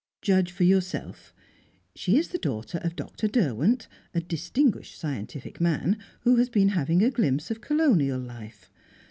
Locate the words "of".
2.83-2.95, 7.51-7.61